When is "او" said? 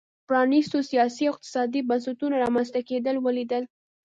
1.27-1.31